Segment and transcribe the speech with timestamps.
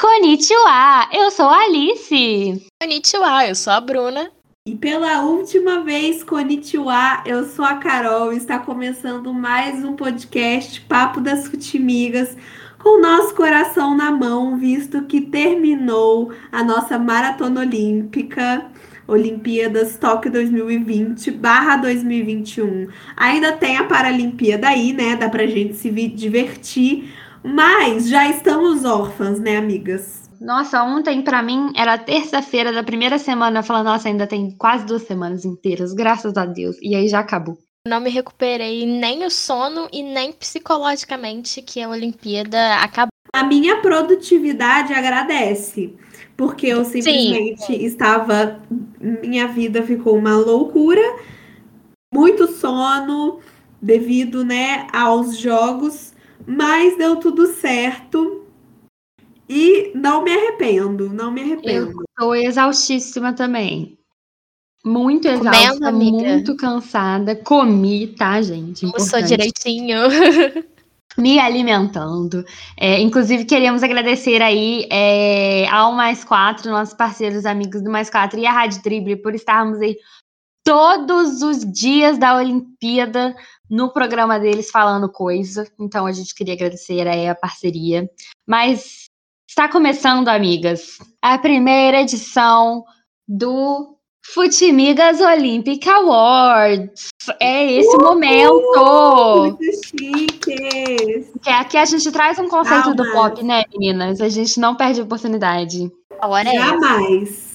[0.00, 2.62] Konnichiwa, eu sou a Alice.
[2.80, 4.30] Konnichiwa, eu sou a Bruna.
[4.64, 8.32] E pela última vez, Konnichiwa, eu sou a Carol.
[8.32, 12.36] Está começando mais um podcast Papo das Futimigas
[12.78, 18.66] com o nosso coração na mão, visto que terminou a nossa maratona olímpica.
[19.08, 22.86] Olimpíadas Tóquio 2020 barra 2021.
[23.16, 25.16] Ainda tem a Paralimpíada aí, né?
[25.16, 27.12] Dá pra gente se divertir.
[27.42, 30.28] Mas já estamos órfãs, né, amigas?
[30.40, 33.60] Nossa, ontem para mim era terça-feira da primeira semana.
[33.60, 36.76] Eu falei, nossa, ainda tem quase duas semanas inteiras, graças a Deus.
[36.80, 37.58] E aí já acabou.
[37.86, 43.12] Não me recuperei nem o sono e nem psicologicamente que a Olimpíada acabou.
[43.32, 45.94] A minha produtividade agradece,
[46.36, 47.84] porque eu simplesmente Sim.
[47.84, 48.60] estava.
[49.00, 51.02] Minha vida ficou uma loucura,
[52.12, 53.40] muito sono,
[53.80, 56.12] devido né, aos jogos
[56.48, 58.46] mas deu tudo certo.
[59.46, 61.90] E não me arrependo, não me arrependo.
[61.90, 63.98] Eu tô exaustíssima também.
[64.82, 67.36] Muito exausta, muito cansada.
[67.36, 68.86] Comi, tá, gente?
[68.86, 69.98] Almoçou direitinho.
[71.18, 72.44] me alimentando.
[72.76, 78.38] É, inclusive, queríamos agradecer aí é, ao Mais Quatro, nossos parceiros, amigos do Mais Quatro
[78.38, 79.96] e a Rádio Drible por estarmos aí
[80.68, 83.34] todos os dias da Olimpíada
[83.70, 85.66] no programa deles falando coisa.
[85.80, 88.06] Então a gente queria agradecer aí a parceria.
[88.46, 89.06] Mas
[89.48, 92.84] está começando, amigas, a primeira edição
[93.26, 93.96] do
[94.26, 97.08] Futimigas Olympic Awards.
[97.40, 98.02] É esse Uhul!
[98.02, 99.56] momento.
[99.58, 101.30] Muito chique.
[101.42, 102.94] Que aqui a gente traz um conceito Calma.
[102.94, 104.20] do pop, né, meninas?
[104.20, 105.90] A gente não perde a oportunidade.
[106.20, 107.30] Agora é Jamais.
[107.30, 107.47] E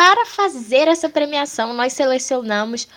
[0.00, 2.88] para fazer essa premiação, nós selecionamos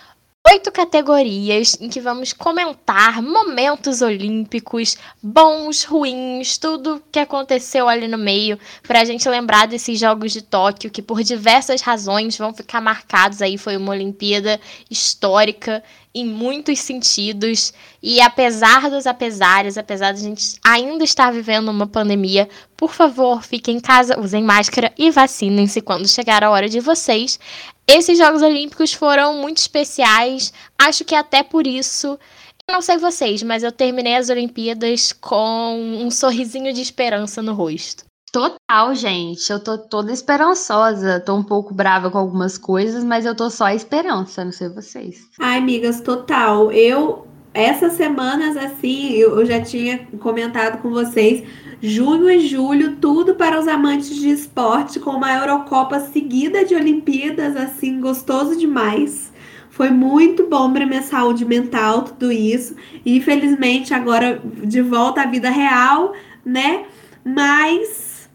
[0.46, 8.18] oito categorias em que vamos comentar momentos olímpicos, bons, ruins, tudo que aconteceu ali no
[8.18, 12.82] meio, para a gente lembrar desses Jogos de Tóquio, que por diversas razões vão ficar
[12.82, 13.56] marcados aí.
[13.56, 15.82] Foi uma Olimpíada histórica
[16.14, 17.72] em muitos sentidos.
[18.00, 23.42] E apesar dos apesares, apesar de a gente ainda estar vivendo uma pandemia, por favor,
[23.42, 27.40] fiquem em casa, usem máscara e vacinem-se quando chegar a hora de vocês.
[27.86, 32.18] Esses Jogos Olímpicos foram muito especiais, acho que até por isso.
[32.66, 37.52] Eu não sei vocês, mas eu terminei as Olimpíadas com um sorrisinho de esperança no
[37.52, 38.04] rosto.
[38.34, 39.48] Total, gente.
[39.48, 41.20] Eu tô toda esperançosa.
[41.20, 45.28] Tô um pouco brava com algumas coisas, mas eu tô só esperança, não sei vocês.
[45.38, 46.72] Ai, amigas, total.
[46.72, 51.44] Eu, essas semanas, assim, eu já tinha comentado com vocês
[51.86, 57.54] Junho e julho, tudo para os amantes de esporte, com uma Eurocopa seguida de Olimpíadas,
[57.58, 59.30] assim, gostoso demais.
[59.68, 62.74] Foi muito bom para minha saúde mental, tudo isso.
[63.04, 66.86] E infelizmente agora de volta à vida real, né?
[67.22, 68.30] Mas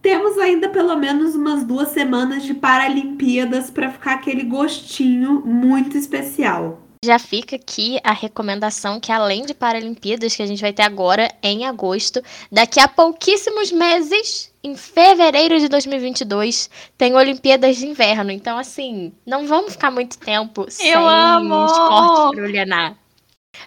[0.00, 6.83] temos ainda pelo menos umas duas semanas de Paralimpíadas para ficar aquele gostinho muito especial.
[7.04, 11.30] Já fica aqui a recomendação que além de Paralimpíadas que a gente vai ter agora
[11.42, 18.30] em agosto, daqui a pouquíssimos meses, em fevereiro de 2022, tem Olimpíadas de Inverno.
[18.30, 21.66] Então assim, não vamos ficar muito tempo sem Eu amo!
[21.66, 22.98] esporte para olhar.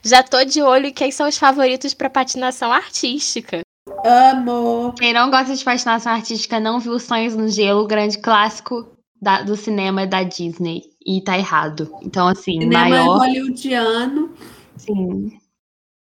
[0.04, 3.62] Já tô de olho em quem são os favoritos para patinação artística.
[4.04, 4.96] Amo!
[4.98, 9.56] Quem não gosta de patinação artística não viu Sonhos no Gelo, grande clássico da, do
[9.56, 11.90] cinema da Disney e tá errado.
[12.02, 13.20] Então, assim, Cinema maior.
[13.20, 14.30] hollywoodiano.
[14.76, 15.40] Sim.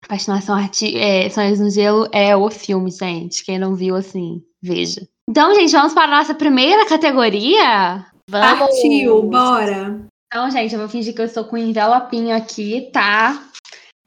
[0.06, 3.42] Fascinação Arti é, Sonhos no Gelo é o filme, gente.
[3.44, 5.08] Quem não viu, assim, veja.
[5.28, 8.04] Então, gente, vamos para a nossa primeira categoria?
[8.28, 8.58] Vamos!
[8.58, 10.06] Partiu, bora!
[10.26, 13.48] Então, gente, eu vou fingir que eu estou com um envelopinho aqui, tá?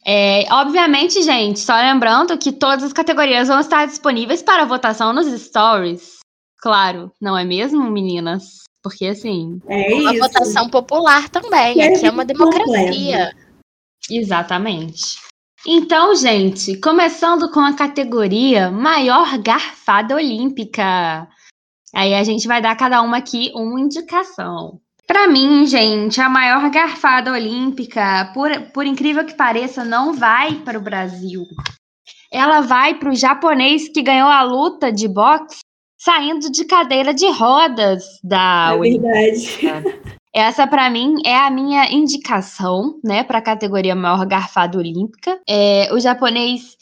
[0.06, 5.28] É, obviamente, gente, só lembrando que todas as categorias vão estar disponíveis para votação nos
[5.42, 6.20] stories.
[6.60, 8.64] Claro, não é mesmo, meninas?
[8.86, 9.60] Porque, assim.
[9.68, 10.22] É uma isso.
[10.22, 11.82] votação popular também.
[11.82, 13.36] É Aqui é uma democracia.
[14.08, 15.18] Exatamente.
[15.66, 21.28] Então, gente, começando com a categoria Maior Garfada Olímpica.
[21.96, 24.80] Aí a gente vai dar cada uma aqui uma indicação.
[25.08, 30.78] Para mim, gente, a maior garfada olímpica, por, por incrível que pareça, não vai para
[30.78, 31.44] o Brasil.
[32.32, 35.65] Ela vai para o japonês que ganhou a luta de boxe
[35.98, 39.14] saindo de cadeira de rodas da É Olimpíada.
[39.82, 40.16] verdade.
[40.34, 45.40] Essa, para mim, é a minha indicação, né, para a categoria maior garfada olímpica.
[45.48, 46.76] É, o japonês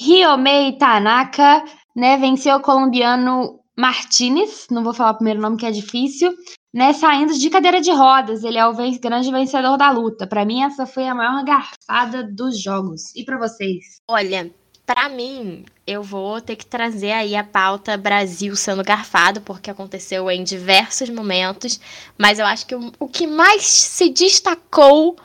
[0.00, 1.64] Ryomei Tanaka,
[1.94, 6.32] né, venceu o colombiano Martinez, não vou falar o primeiro nome que é difícil,
[6.72, 8.42] né, saindo de cadeira de rodas.
[8.42, 10.26] Ele é o ven- grande vencedor da luta.
[10.26, 13.14] Para mim, essa foi a maior garfada dos jogos.
[13.14, 14.00] E para vocês?
[14.08, 14.50] Olha,
[14.86, 20.30] Para mim, eu vou ter que trazer aí a pauta Brasil sendo garfado, porque aconteceu
[20.30, 21.80] em diversos momentos,
[22.18, 25.16] mas eu acho que o, o que mais se destacou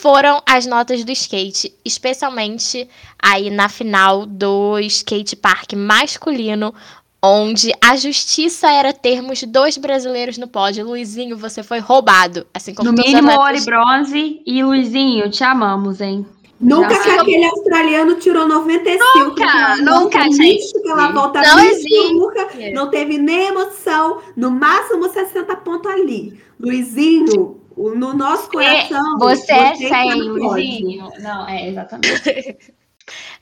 [0.00, 2.88] foram as notas do skate, especialmente
[3.22, 6.74] aí na final do skate park masculino,
[7.22, 10.86] onde a justiça era termos dois brasileiros no pódio.
[10.86, 16.00] Luizinho, você foi roubado, assim como No mínimo ouro e bronze e Luizinho, te amamos,
[16.00, 16.26] hein?
[16.60, 19.18] Nunca que aquele australiano tirou 95.
[19.18, 20.72] Nunca, nunca, gente.
[20.82, 22.14] Pela volta Não existe.
[22.14, 24.22] nunca, não teve nem emoção.
[24.36, 26.40] No máximo 60 pontos ali.
[26.58, 29.18] Luizinho, no nosso coração.
[29.18, 30.50] Você é está 100, no pódio.
[30.50, 31.08] Luizinho.
[31.20, 32.56] Não, é, exatamente.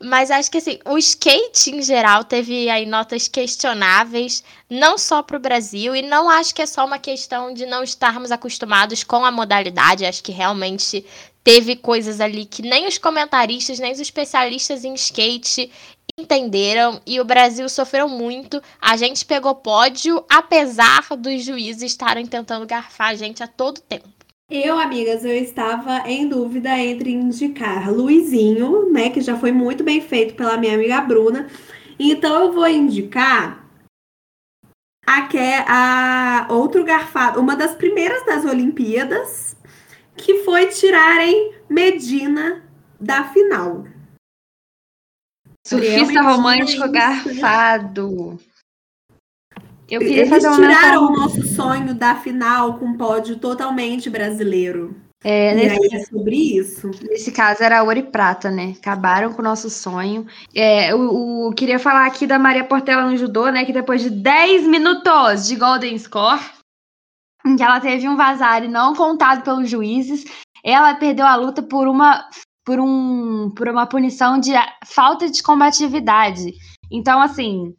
[0.02, 5.36] Mas acho que assim, o skate em geral teve aí notas questionáveis, não só para
[5.36, 9.24] o Brasil, e não acho que é só uma questão de não estarmos acostumados com
[9.24, 10.04] a modalidade.
[10.04, 11.06] Acho que realmente
[11.44, 15.70] teve coisas ali que nem os comentaristas, nem os especialistas em skate
[16.18, 18.60] entenderam e o Brasil sofreu muito.
[18.80, 24.08] A gente pegou pódio, apesar dos juízes estarem tentando garfar a gente a todo tempo.
[24.50, 30.02] Eu, amigas, eu estava em dúvida entre indicar Luizinho, né, que já foi muito bem
[30.02, 31.48] feito pela minha amiga Bruna.
[31.98, 33.66] Então eu vou indicar
[35.06, 39.56] a que a outro garfado, uma das primeiras das Olimpíadas,
[40.16, 42.62] que foi tirarem Medina
[43.00, 43.84] da final.
[45.66, 46.92] Surfista romântico é isso.
[46.92, 48.38] garfado.
[49.88, 54.08] Eu queria Eles fazer uma tiraram o nosso sonho da final com um pódio totalmente
[54.08, 54.96] brasileiro.
[55.24, 56.90] É, nesse, é sobre isso.
[57.02, 58.74] nesse caso era ouro e prata, né?
[58.80, 60.26] Acabaram com o nosso sonho.
[60.52, 63.64] É, eu, eu queria falar aqui da Maria Portela no judô, né?
[63.64, 66.40] Que depois de 10 minutos de Golden Score,
[67.46, 70.24] em que ela teve um vazare não contado pelos juízes,
[70.64, 72.28] ela perdeu a luta por uma
[72.64, 74.52] por um por uma punição de
[74.86, 76.52] falta de combatividade.
[76.90, 77.74] Então, assim,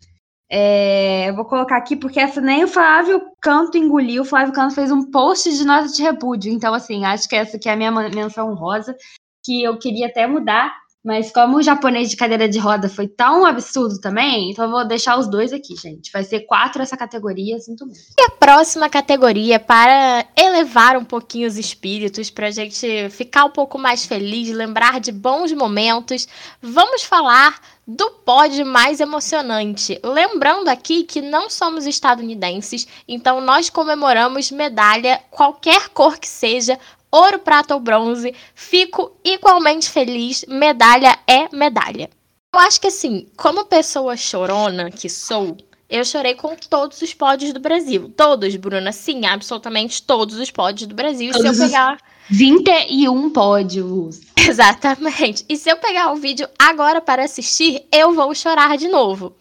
[0.51, 4.21] é, eu vou colocar aqui porque essa nem o Flávio Canto engoliu.
[4.23, 6.51] O Flávio Canto fez um post de nota de repúdio.
[6.51, 8.95] Então, assim, acho que essa aqui é a minha menção rosa,
[9.43, 10.71] que eu queria até mudar.
[11.03, 14.87] Mas como o japonês de cadeira de roda foi tão absurdo também, então eu vou
[14.87, 16.09] deixar os dois aqui, gente.
[16.11, 17.99] Vai ser quatro essa categoria, sinto muito.
[18.17, 23.49] E a próxima categoria, para elevar um pouquinho os espíritos, para a gente ficar um
[23.49, 26.25] pouco mais feliz, lembrar de bons momentos,
[26.61, 29.99] vamos falar do pódio mais emocionante.
[30.01, 36.79] Lembrando aqui que não somos estadunidenses, então nós comemoramos medalha, qualquer cor que seja,
[37.13, 38.33] ouro, prata ou bronze.
[38.55, 42.09] Fico igualmente feliz, medalha é medalha.
[42.53, 45.57] Eu acho que assim, como pessoa chorona que sou,
[45.89, 48.11] eu chorei com todos os pódios do Brasil.
[48.17, 48.91] Todos, Bruna.
[48.91, 51.29] Sim, absolutamente todos os pódios do Brasil.
[51.29, 51.97] E se eu Todos pegar.
[52.29, 54.21] 21 pódios.
[54.35, 55.45] Exatamente.
[55.47, 59.35] E se eu pegar o vídeo agora para assistir, eu vou chorar de novo.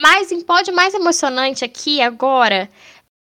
[0.00, 2.68] Mas em pódio mais emocionante aqui agora,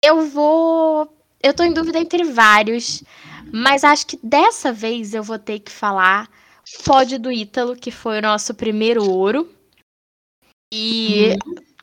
[0.03, 1.11] eu vou.
[1.41, 3.03] Eu tô em dúvida entre vários.
[3.51, 6.29] Mas acho que dessa vez eu vou ter que falar
[6.83, 9.49] pódio do Ítalo, que foi o nosso primeiro ouro.
[10.71, 11.35] E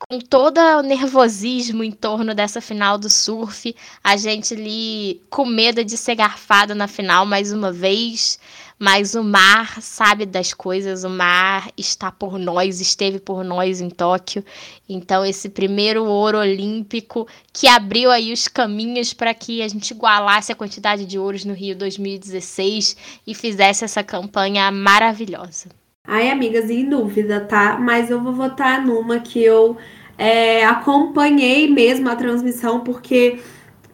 [0.08, 3.74] com todo o nervosismo em torno dessa final do surf,
[4.04, 8.38] a gente ali com medo de ser garfada na final mais uma vez,
[8.78, 13.88] mas o mar sabe das coisas, o mar está por nós, esteve por nós em
[13.88, 14.44] Tóquio.
[14.88, 20.52] Então esse primeiro ouro olímpico que abriu aí os caminhos para que a gente igualasse
[20.52, 22.96] a quantidade de ouros no Rio 2016
[23.26, 25.68] e fizesse essa campanha maravilhosa.
[26.06, 27.78] Ai, amigas, em dúvida, tá?
[27.78, 29.76] Mas eu vou votar numa que eu
[30.16, 33.40] é, acompanhei mesmo a transmissão, porque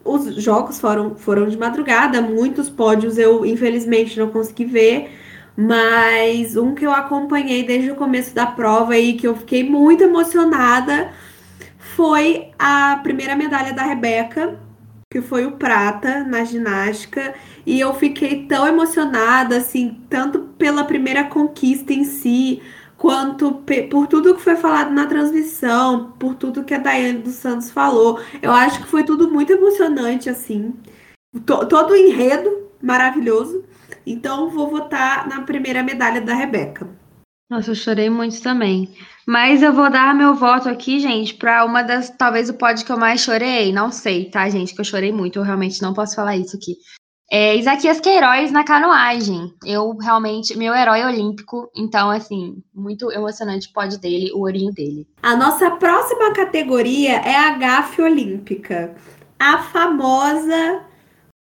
[0.05, 5.11] os jogos foram, foram de madrugada, muitos pódios eu infelizmente não consegui ver,
[5.57, 10.03] mas um que eu acompanhei desde o começo da prova e que eu fiquei muito
[10.03, 11.13] emocionada
[11.79, 14.59] foi a primeira medalha da Rebeca,
[15.11, 17.35] que foi o prata na ginástica.
[17.67, 22.63] E eu fiquei tão emocionada, assim, tanto pela primeira conquista em si,
[23.03, 23.55] quanto
[23.91, 28.21] por tudo que foi falado na transmissão, por tudo que a Daiane dos Santos falou.
[28.41, 30.73] Eu acho que foi tudo muito emocionante, assim.
[31.45, 33.65] To- todo o enredo maravilhoso.
[34.07, 36.89] Então, vou votar na primeira medalha da Rebeca.
[37.51, 38.95] Nossa, eu chorei muito também.
[39.27, 42.93] Mas eu vou dar meu voto aqui, gente, pra uma das, talvez o pódio que
[42.93, 43.73] eu mais chorei.
[43.73, 45.41] Não sei, tá, gente, que eu chorei muito.
[45.41, 46.77] Eu realmente não posso falar isso aqui.
[47.35, 49.55] É Isaquias Queiroz na canoagem.
[49.65, 51.71] Eu realmente, meu herói olímpico.
[51.75, 55.09] Então, assim, muito emocionante o pódio dele, o ourinho dele.
[55.23, 58.95] A nossa próxima categoria é a gafe olímpica.
[59.39, 60.85] A famosa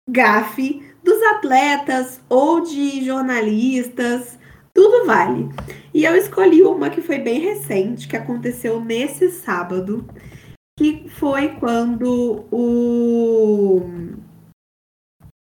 [0.08, 4.38] gafe dos atletas ou de jornalistas,
[4.72, 5.50] tudo vale.
[5.92, 10.08] E eu escolhi uma que foi bem recente, que aconteceu nesse sábado,
[10.78, 14.29] que foi quando o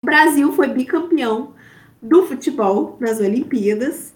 [0.04, 1.54] Brasil foi bicampeão
[2.02, 4.12] do futebol nas Olimpíadas.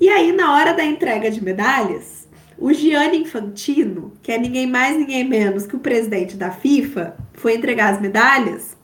[0.00, 4.96] E aí, na hora da entrega de medalhas, o Gianni Infantino, que é ninguém mais,
[4.96, 8.76] ninguém menos que o presidente da FIFA, foi entregar as medalhas.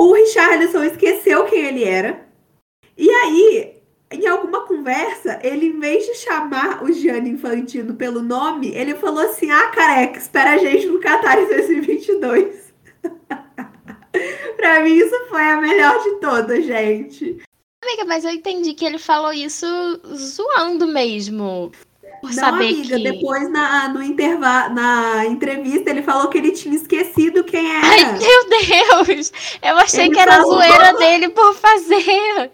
[0.00, 2.24] O Richarlison esqueceu quem ele era.
[2.96, 3.82] E aí,
[4.12, 9.24] em alguma conversa, ele, em vez de chamar o Gianni Infantino pelo nome, ele falou
[9.24, 12.71] assim: Ah, careca, espera a gente no Qatar em 2022.
[14.62, 17.42] Pra mim, isso foi a melhor de todas, gente.
[17.84, 19.66] Amiga, mas eu entendi que ele falou isso
[20.14, 21.72] zoando mesmo.
[22.20, 23.02] Por Não, saber amiga, que...
[23.02, 27.84] depois na, no intervalo, na entrevista, ele falou que ele tinha esquecido quem era.
[27.84, 29.32] Ai, meu Deus!
[29.60, 30.54] Eu achei Ele que era falou.
[30.54, 32.52] zoeira dele por fazer.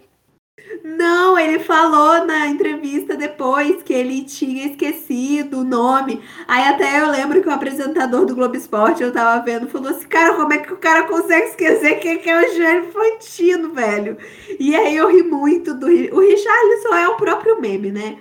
[0.83, 6.21] Não, ele falou na entrevista depois que ele tinha esquecido o nome.
[6.47, 10.07] Aí até eu lembro que o apresentador do Globo Esporte, eu tava vendo, falou assim,
[10.07, 14.17] cara, como é que o cara consegue esquecer quem que é o Gianni Infantino, velho?
[14.59, 15.87] E aí eu ri muito do...
[15.87, 18.17] O Richarlison é o próprio meme, né?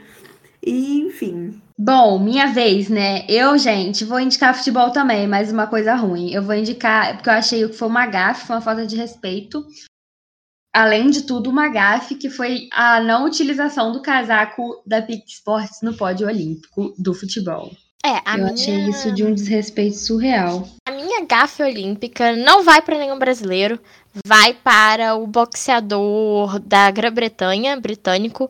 [0.63, 1.61] E, enfim.
[1.81, 3.25] Bom, minha vez, né?
[3.29, 6.33] Eu, gente, vou indicar futebol também, mas uma coisa ruim.
[6.33, 9.65] Eu vou indicar, porque eu achei que foi uma gafe, foi uma falta de respeito.
[10.73, 15.81] Além de tudo, uma gafe que foi a não utilização do casaco da Pique Sports
[15.83, 17.71] no pódio olímpico do futebol.
[18.05, 18.55] É, a eu minha...
[18.55, 20.69] achei isso de um desrespeito surreal.
[20.87, 23.79] A minha gafe olímpica não vai para nenhum brasileiro,
[24.25, 28.49] vai para o boxeador da Grã-Bretanha, britânico,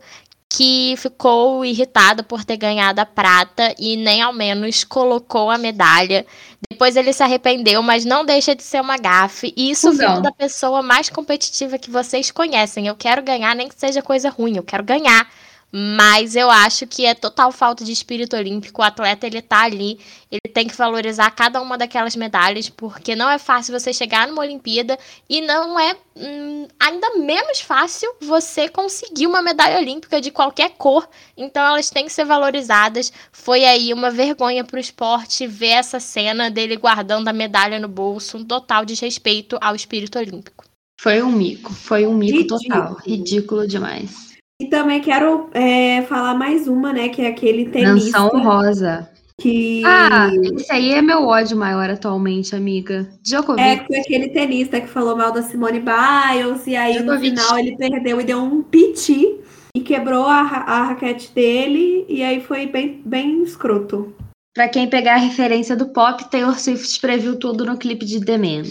[0.50, 6.26] que ficou irritado por ter ganhado a prata e nem ao menos colocou a medalha.
[6.70, 9.52] Depois ele se arrependeu, mas não deixa de ser uma gafe.
[9.56, 10.14] E isso Cusão.
[10.14, 12.86] vindo da pessoa mais competitiva que vocês conhecem.
[12.86, 15.30] Eu quero ganhar, nem que seja coisa ruim, eu quero ganhar.
[15.70, 18.80] Mas eu acho que é total falta de espírito olímpico.
[18.80, 23.28] O atleta, ele tá ali, ele tem que valorizar cada uma daquelas medalhas, porque não
[23.28, 24.98] é fácil você chegar numa Olimpíada
[25.28, 31.06] e não é hum, ainda menos fácil você conseguir uma medalha olímpica de qualquer cor.
[31.36, 33.12] Então elas têm que ser valorizadas.
[33.30, 38.38] Foi aí uma vergonha pro esporte ver essa cena dele guardando a medalha no bolso,
[38.38, 40.64] um total desrespeito ao espírito olímpico.
[41.00, 42.60] Foi um mico, foi um mico Ridículo.
[42.60, 42.96] total.
[43.06, 44.27] Ridículo demais.
[44.60, 47.08] E também quero é, falar mais uma, né?
[47.10, 49.08] Que é aquele tenista Menção honrosa.
[49.40, 49.84] que...
[49.86, 53.08] Ah, esse aí é meu ódio maior atualmente, amiga.
[53.22, 53.62] Djokovic.
[53.62, 57.30] É, foi aquele tenista que falou mal da Simone Biles, e aí Djokovic.
[57.30, 59.38] no final ele perdeu e deu um piti
[59.76, 64.12] e quebrou a, ra- a raquete dele, e aí foi bem, bem escroto.
[64.56, 68.36] Pra quem pegar a referência do pop, Taylor Swift previu tudo no clipe de The
[68.36, 68.64] Man.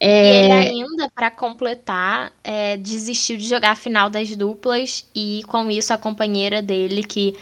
[0.00, 5.42] E ele É, ainda, pra completar, é, desistiu de jogar a final das duplas e
[5.48, 7.36] com isso a companheira dele, que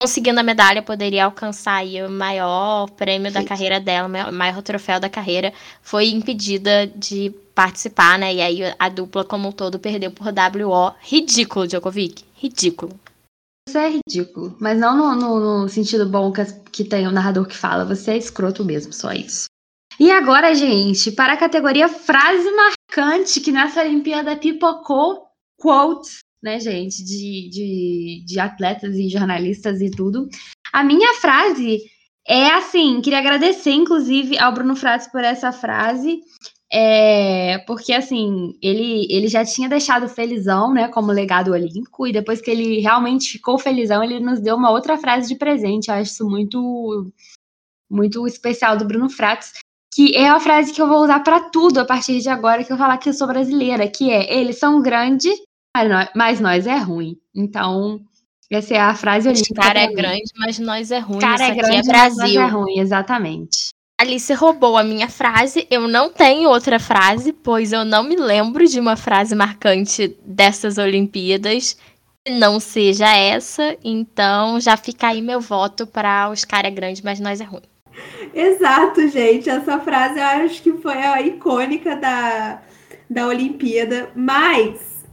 [0.00, 3.46] conseguindo a medalha poderia alcançar aí o maior prêmio da Sim.
[3.46, 8.34] carreira dela, o maior- troféu da carreira, foi impedida de participar, né?
[8.34, 10.92] E aí a dupla como um todo perdeu por WO.
[11.00, 12.24] Ridículo, Djokovic.
[12.34, 12.98] Ridículo.
[13.68, 14.56] Isso é ridículo.
[14.60, 17.84] Mas não no, no- no sentido bom que, que tem o narrador que fala.
[17.84, 19.44] Você é escroto mesmo, só isso.
[19.98, 27.04] E agora, gente, para a categoria frase marcante, que nessa Olimpíada pipocou quotes, né, gente,
[27.04, 30.28] de, de, de atletas e jornalistas e tudo.
[30.72, 31.82] A minha frase
[32.26, 36.20] é assim, queria agradecer, inclusive, ao Bruno Fratos por essa frase.
[36.74, 42.40] É, porque assim, ele, ele já tinha deixado felizão, né, como legado olímpico, e depois
[42.40, 45.88] que ele realmente ficou felizão, ele nos deu uma outra frase de presente.
[45.88, 47.12] Eu acho isso muito,
[47.90, 49.52] muito especial do Bruno Fratos,
[49.92, 52.72] que é a frase que eu vou usar para tudo a partir de agora que
[52.72, 55.34] eu falar que eu sou brasileira, que é eles são grandes,
[56.14, 57.16] mas nós, é ruim.
[57.34, 58.00] Então,
[58.50, 59.60] essa é a frase olímpica.
[59.60, 61.18] cara é grande, mas nós é ruim.
[61.18, 62.40] Cara Isso é aqui grande, é mas nós Brasil.
[62.40, 63.72] é ruim, exatamente.
[64.00, 65.66] Alice roubou a minha frase.
[65.70, 70.76] Eu não tenho outra frase, pois eu não me lembro de uma frase marcante dessas
[70.78, 71.76] Olimpíadas
[72.24, 73.76] que não seja essa.
[73.84, 77.62] Então já fica aí meu voto para os cara grande, mas nós é ruim.
[78.34, 79.48] Exato, gente.
[79.48, 82.62] Essa frase eu acho que foi a icônica da,
[83.08, 84.10] da Olimpíada.
[84.14, 85.04] Mas,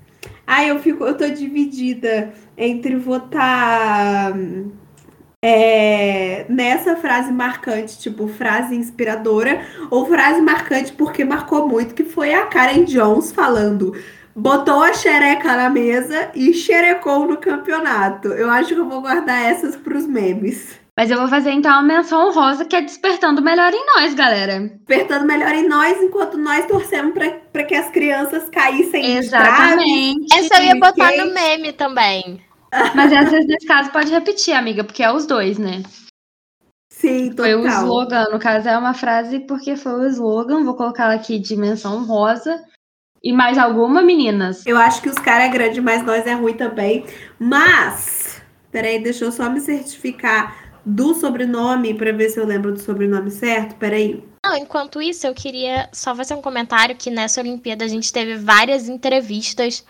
[0.45, 4.33] aí eu fico, eu tô dividida entre votar
[5.41, 12.33] é, nessa frase marcante, tipo frase inspiradora, ou frase marcante porque marcou muito, que foi
[12.33, 13.93] a Karen Jones falando.
[14.35, 18.29] Botou a xereca na mesa e xerecou no campeonato.
[18.29, 20.78] Eu acho que eu vou guardar essas pros memes.
[20.99, 24.59] Mas eu vou fazer então uma menção honrosa que é despertando melhor em nós, galera.
[24.59, 30.37] Despertando melhor em nós, enquanto nós torcemos para que as crianças caíssem Exatamente.
[30.37, 32.43] Essa eu ia botar no meme também.
[32.93, 35.83] Mas às vezes nesse caso pode repetir, amiga, porque é os dois, né?
[36.91, 37.45] Sim, total.
[37.45, 41.13] Foi o slogan, no caso é uma frase porque foi o slogan, vou colocar ela
[41.13, 42.61] aqui de menção rosa.
[43.23, 44.65] E mais alguma, meninas?
[44.65, 47.05] Eu acho que os caras é grande, mas nós é ruim também.
[47.39, 52.79] Mas, peraí, deixa eu só me certificar do sobrenome para ver se eu lembro do
[52.79, 53.75] sobrenome certo.
[53.75, 54.23] Peraí.
[54.43, 58.35] Não, enquanto isso, eu queria só fazer um comentário que nessa Olimpíada a gente teve
[58.35, 59.85] várias entrevistas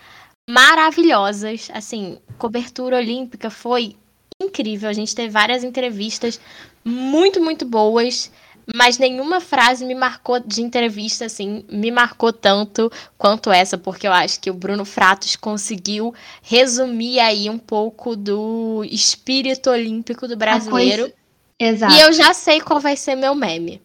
[0.48, 1.70] maravilhosas.
[1.72, 3.96] Assim, cobertura olímpica foi
[4.42, 4.88] incrível.
[4.88, 6.40] A gente teve várias entrevistas
[6.84, 8.30] muito, muito boas
[8.74, 14.12] mas nenhuma frase me marcou de entrevista assim, me marcou tanto quanto essa, porque eu
[14.12, 21.02] acho que o Bruno Fratos conseguiu resumir aí um pouco do espírito olímpico do brasileiro.
[21.02, 21.20] Coisa...
[21.58, 21.92] Exato.
[21.92, 23.82] E eu já sei qual vai ser meu meme.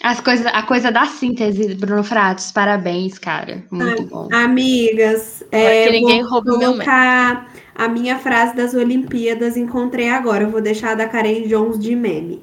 [0.00, 3.64] As coisa, a coisa da síntese, Bruno Fratos, parabéns, cara.
[3.70, 4.28] Muito bom.
[4.32, 10.44] Amigas, é, que ninguém vou colocar a minha frase das Olimpíadas, encontrei agora.
[10.44, 12.42] Eu vou deixar a da Karen Jones de meme.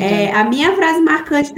[0.00, 1.54] É, a minha frase marcante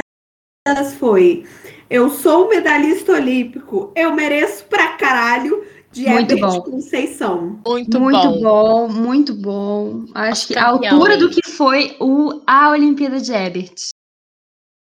[0.67, 1.45] delas foi:
[1.89, 6.61] Eu sou um medalhista olímpico, eu mereço pra caralho de muito Herbert bom.
[6.63, 7.61] Conceição.
[7.67, 8.41] Muito, muito bom.
[8.41, 8.89] bom.
[8.89, 10.05] muito bom.
[10.15, 13.75] Acho que a altura do que foi o, a Olimpíada de Herbert.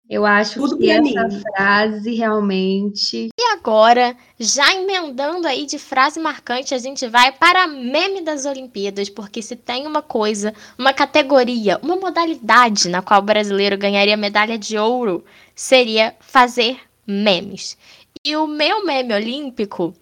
[0.10, 1.42] Eu acho Tudo que essa mim.
[1.42, 3.30] frase realmente.
[3.40, 9.08] E agora, já emendando aí de frase marcante, a gente vai para meme das Olimpíadas,
[9.08, 14.58] porque se tem uma coisa, uma categoria, uma modalidade na qual o brasileiro ganharia medalha
[14.58, 15.24] de ouro,
[15.54, 17.78] seria fazer memes.
[18.26, 19.94] E o meu meme olímpico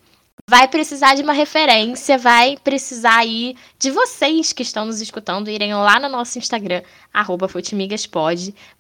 [0.49, 5.73] vai precisar de uma referência, vai precisar aí de vocês que estão nos escutando irem
[5.73, 6.81] lá no nosso Instagram,
[7.13, 7.49] arroba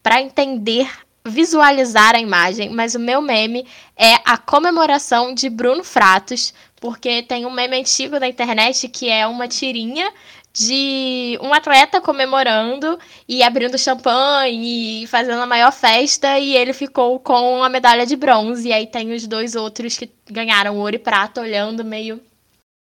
[0.01, 0.89] para entender
[1.27, 7.45] visualizar a imagem, mas o meu meme é a comemoração de Bruno Fratos, porque tem
[7.45, 10.11] um meme antigo da internet que é uma tirinha
[10.53, 17.19] de um atleta comemorando e abrindo champanhe e fazendo a maior festa e ele ficou
[17.19, 18.69] com a medalha de bronze.
[18.69, 22.19] E aí tem os dois outros que ganharam ouro e prata olhando meio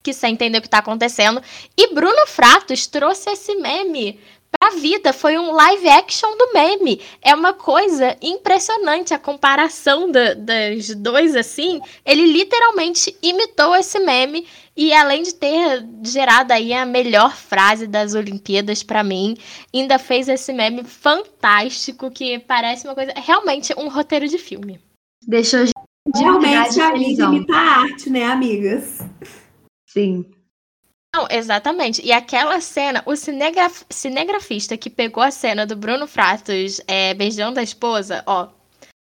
[0.04, 1.42] que sem entender o que está acontecendo.
[1.76, 4.20] E Bruno Fratos trouxe esse meme
[4.60, 7.02] a vida foi um live action do meme.
[7.22, 11.80] É uma coisa impressionante a comparação da, das dois assim.
[12.06, 18.14] Ele literalmente imitou esse meme e além de ter gerado aí a melhor frase das
[18.14, 19.36] Olimpíadas para mim,
[19.74, 24.80] ainda fez esse meme fantástico que parece uma coisa realmente um roteiro de filme.
[25.26, 25.72] Deixou de
[26.16, 29.00] realmente a imita a arte, né, amigas?
[29.86, 30.26] Sim.
[31.18, 32.06] Não, exatamente.
[32.06, 37.60] E aquela cena, o cinegraf cinegrafista que pegou a cena do Bruno Fratos é, beijando
[37.60, 38.50] a esposa, ó.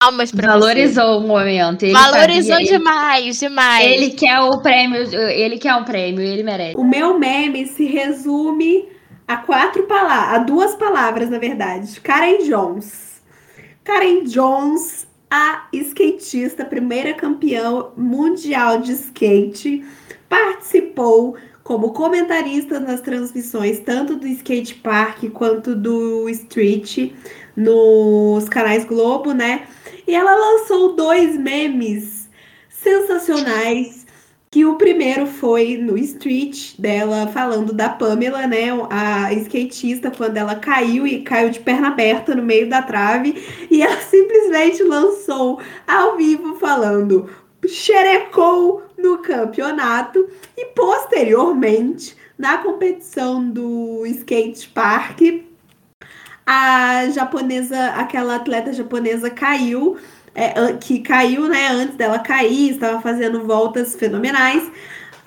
[0.01, 1.25] Palmas pra Valorizou você.
[1.25, 1.83] o momento.
[1.83, 3.85] Ele Valorizou sabia, demais, ele, demais.
[3.85, 6.75] Ele quer o prêmio, ele quer um prêmio, ele merece.
[6.75, 8.89] O meu meme se resume
[9.25, 12.01] a quatro palavras, a duas palavras, na verdade.
[12.01, 13.21] Karen Jones.
[13.81, 19.85] Karen Jones, a skatista, primeira campeã mundial de skate,
[20.27, 27.13] participou como comentarista nas transmissões tanto do skate park quanto do street
[27.55, 29.67] nos canais Globo, né?
[30.05, 32.29] E ela lançou dois memes
[32.69, 34.03] sensacionais.
[34.51, 38.67] Que o primeiro foi no street dela falando da Pamela, né?
[38.91, 43.43] A skatista, quando ela caiu e caiu de perna aberta no meio da trave.
[43.71, 47.27] E ela simplesmente lançou ao vivo falando:
[47.67, 55.21] xerecou no campeonato e posteriormente na competição do skate park
[56.45, 59.97] a japonesa, aquela atleta japonesa caiu,
[60.35, 64.69] é, que caiu, né, antes dela cair, estava fazendo voltas fenomenais.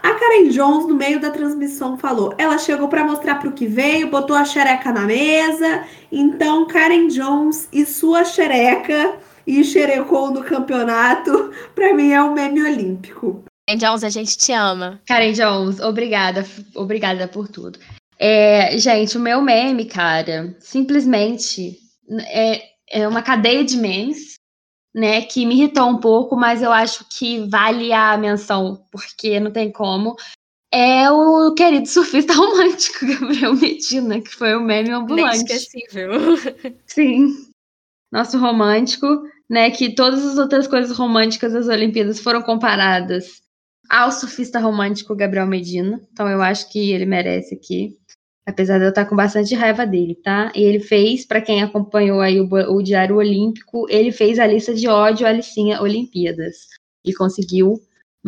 [0.03, 3.66] A Karen Jones, no meio da transmissão, falou: ela chegou para mostrar para o que
[3.66, 5.85] veio, botou a xereca na mesa.
[6.12, 12.62] Então, Karen Jones e sua xereca e xerecou no campeonato, para mim é um meme
[12.62, 13.44] olímpico.
[13.68, 15.00] Karen Jones, a gente te ama.
[15.06, 17.78] Karen Jones, obrigada, obrigada por tudo.
[18.18, 21.78] É, gente, o meu meme, cara, simplesmente
[22.28, 24.35] é, é uma cadeia de memes,
[24.94, 29.50] né, que me irritou um pouco, mas eu acho que vale a menção, porque não
[29.50, 30.16] tem como.
[30.72, 35.38] É o querido surfista romântico Gabriel Medina, que foi o meme ambulante.
[35.40, 36.11] Inesquecível.
[36.87, 37.28] Sim.
[38.11, 39.06] Nosso romântico
[39.48, 43.42] né, que todas as outras coisas românticas das Olimpíadas foram comparadas
[43.88, 46.00] ao surfista romântico Gabriel Medina.
[46.12, 47.96] Então eu acho que ele merece aqui.
[48.48, 50.52] Apesar de eu estar com bastante raiva dele, tá?
[50.54, 54.72] E ele fez, para quem acompanhou aí o, o, Diário Olímpico, ele fez a lista
[54.72, 56.68] de ódio Alicinha Olimpíadas.
[57.04, 57.74] E conseguiu.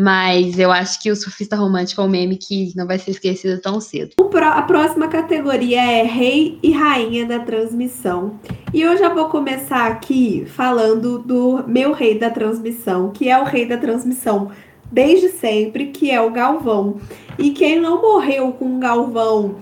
[0.01, 3.61] Mas eu acho que o surfista romântico é um meme que não vai ser esquecido
[3.61, 4.15] tão cedo.
[4.41, 8.39] A próxima categoria é Rei e Rainha da Transmissão.
[8.73, 13.45] E eu já vou começar aqui falando do meu rei da transmissão, que é o
[13.45, 14.53] rei da transmissão
[14.91, 17.01] desde sempre, que é o Galvão.
[17.37, 19.57] E quem não morreu com o Galvão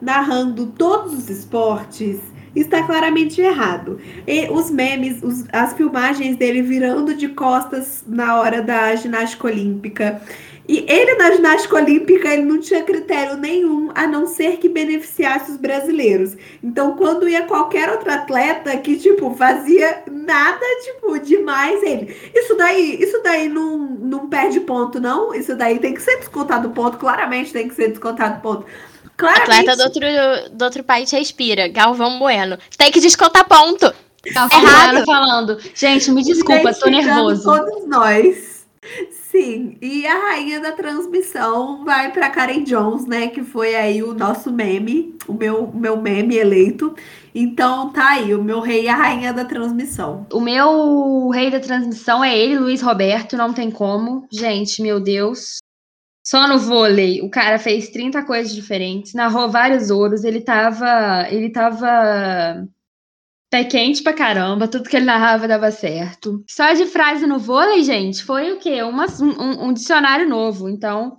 [0.00, 2.20] narrando todos os esportes
[2.54, 3.98] está claramente errado.
[4.26, 10.20] E os memes, os, as filmagens dele virando de costas na hora da ginástica olímpica.
[10.68, 15.50] E ele na ginástica olímpica ele não tinha critério nenhum a não ser que beneficiasse
[15.50, 16.36] os brasileiros.
[16.62, 23.02] Então quando ia qualquer outro atleta que tipo fazia nada tipo demais ele, isso daí,
[23.02, 25.34] isso daí não, não perde ponto não.
[25.34, 28.64] Isso daí tem que ser descontado ponto, claramente tem que ser descontado ponto.
[29.20, 29.68] Claramente.
[29.68, 31.68] Atleta do outro, do outro país respira.
[31.68, 32.58] Galvão Bueno.
[32.76, 33.92] Tem que descontar ponto.
[34.32, 34.92] Galvão Errado.
[34.92, 35.58] Bueno falando.
[35.74, 37.44] Gente, me desculpa, tô nervoso.
[37.44, 38.60] Todos nós.
[39.30, 43.28] Sim, e a rainha da transmissão vai para Karen Jones, né?
[43.28, 46.96] Que foi aí o nosso meme, o meu, meu meme eleito.
[47.32, 50.26] Então tá aí, o meu rei e a rainha da transmissão.
[50.32, 54.26] O meu rei da transmissão é ele, Luiz Roberto, não tem como.
[54.32, 55.58] Gente, meu Deus.
[56.30, 61.26] Só no vôlei, o cara fez 30 coisas diferentes, narrou vários ouros, ele tava.
[61.28, 62.68] Ele tava.
[63.50, 66.44] Pé quente pra caramba, tudo que ele narrava dava certo.
[66.48, 68.80] Só de frase no vôlei, gente, foi o quê?
[68.84, 70.68] Uma, um, um dicionário novo.
[70.68, 71.16] Então,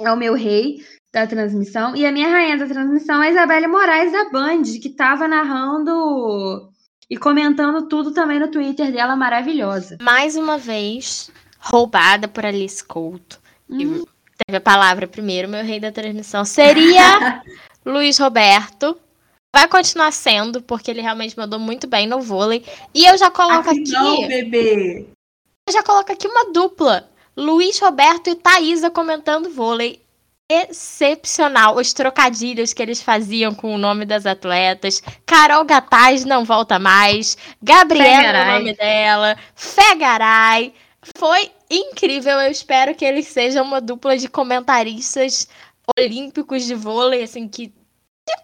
[0.00, 0.78] é o meu rei
[1.12, 1.94] da transmissão.
[1.94, 6.72] E a minha rainha da transmissão é a Isabelle Moraes da Band, que tava narrando
[7.10, 9.98] e comentando tudo também no Twitter dela, maravilhosa.
[10.00, 13.44] Mais uma vez, roubada por Alice Couto.
[13.68, 14.04] Hum.
[14.46, 17.42] Teve a palavra primeiro, meu rei da transmissão seria
[17.84, 18.96] Luiz Roberto.
[19.54, 22.62] Vai continuar sendo, porque ele realmente mandou muito bem no vôlei.
[22.94, 23.90] E eu já coloco aqui.
[23.90, 25.06] Não, bebê.
[25.66, 27.08] Eu já coloco aqui uma dupla.
[27.34, 30.02] Luiz Roberto e Thaisa comentando vôlei.
[30.48, 31.76] Excepcional.
[31.76, 35.02] Os trocadilhos que eles faziam com o nome das atletas.
[35.24, 37.38] Carol Gataz não volta mais.
[37.62, 39.36] Gabriela é o nome dela.
[39.54, 40.74] Fegaray.
[41.16, 42.40] Foi incrível.
[42.40, 45.48] Eu espero que eles sejam uma dupla de comentaristas
[45.98, 47.72] olímpicos de vôlei, assim, que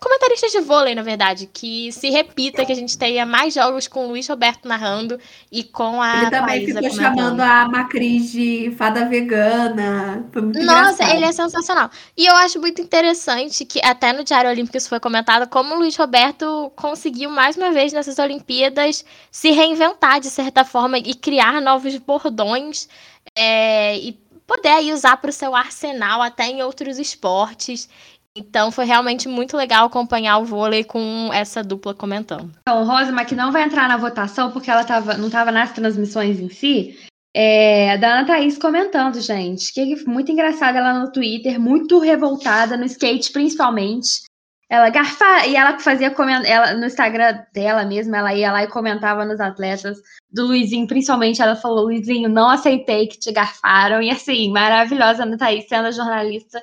[0.01, 4.07] comentaristas de vôlei, na verdade, que se repita, que a gente tenha mais jogos com
[4.07, 5.19] o Luiz Roberto narrando
[5.51, 10.25] e com a Ele também ficou chamando a Macris de fada vegana.
[10.35, 11.17] Nossa, engraçado.
[11.17, 11.91] ele é sensacional.
[12.17, 15.79] E eu acho muito interessante que até no Diário Olímpico isso foi comentado, como o
[15.79, 21.61] Luiz Roberto conseguiu mais uma vez nessas Olimpíadas se reinventar de certa forma e criar
[21.61, 22.89] novos bordões
[23.37, 24.13] é, e
[24.47, 27.89] poder aí usar para o seu arsenal até em outros esportes.
[28.37, 32.51] Então foi realmente muito legal acompanhar o vôlei com essa dupla comentando.
[32.63, 36.41] Então, Rosma, que não vai entrar na votação porque ela tava, não estava nas transmissões
[36.41, 36.97] em si,
[37.35, 39.73] é, da Ana Thaís comentando, gente.
[39.73, 44.23] Que muito engraçada ela no Twitter, muito revoltada, no skate principalmente.
[44.69, 46.15] Ela garfa e ela fazia
[46.47, 49.99] ela no Instagram dela mesma, ela ia lá e comentava nos atletas
[50.31, 54.01] do Luizinho, principalmente ela falou: Luizinho, não aceitei que te garfaram.
[54.01, 56.59] E assim, maravilhosa, Ana Thaís, sendo jornalista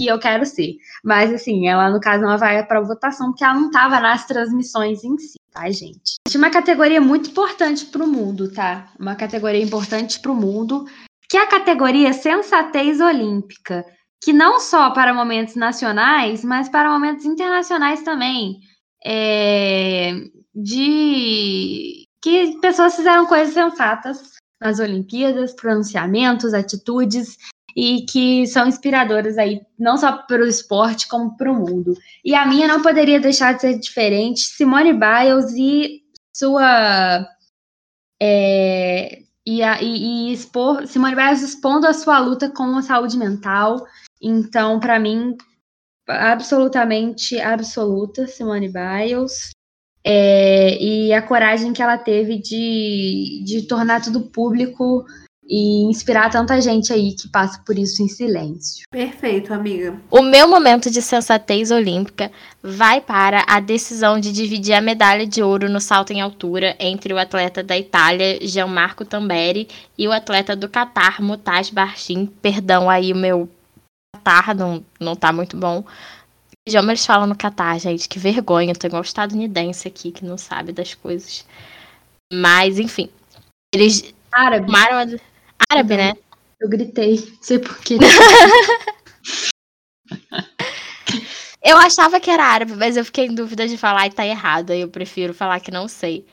[0.00, 0.78] que eu quero ser.
[1.04, 5.04] Mas, assim, ela, no caso, não vai para votação, porque ela não estava nas transmissões
[5.04, 6.14] em si, tá, gente?
[6.34, 8.90] Uma categoria muito importante para o mundo, tá?
[8.98, 10.86] Uma categoria importante para o mundo,
[11.28, 13.84] que é a categoria Sensatez Olímpica,
[14.22, 18.56] que não só para momentos nacionais, mas para momentos internacionais também.
[19.04, 20.12] É,
[20.54, 27.36] de que pessoas fizeram coisas sensatas nas Olimpíadas, pronunciamentos, atitudes
[27.76, 31.94] e que são inspiradoras aí, não só para o esporte, como para o mundo.
[32.24, 34.40] E a minha não poderia deixar de ser diferente.
[34.40, 36.02] Simone Biles e
[36.34, 37.26] sua.
[38.22, 43.16] É, e, a, e, e, expor, Simone Biles expondo a sua luta com a saúde
[43.16, 43.84] mental.
[44.20, 45.36] Então, para mim,
[46.08, 49.50] absolutamente absoluta, Simone Biles.
[50.02, 55.04] É, e a coragem que ela teve de, de tornar tudo público
[55.52, 58.84] e inspirar tanta gente aí que passa por isso em silêncio.
[58.88, 60.00] Perfeito, amiga.
[60.08, 62.30] O meu momento de sensatez olímpica
[62.62, 67.12] vai para a decisão de dividir a medalha de ouro no salto em altura entre
[67.12, 69.66] o atleta da Itália, Gianmarco Tamberi,
[69.98, 72.26] e o atleta do Catar, Mutaz Barchin.
[72.40, 73.48] Perdão aí o meu
[74.14, 75.84] Catar, não, não tá muito bom.
[76.68, 78.70] Idioma eles falam no Catar, gente, que vergonha.
[78.70, 81.44] Eu tô igual estadunidense aqui que não sabe das coisas.
[82.32, 83.08] Mas, enfim.
[83.74, 84.66] Eles Árabe.
[84.66, 85.18] tomaram
[85.68, 86.14] árabe, né?
[86.60, 87.96] Eu gritei, não sei porquê.
[91.62, 94.72] Eu achava que era árabe, mas eu fiquei em dúvida de falar e tá errado.
[94.72, 96.26] Eu prefiro falar que não sei.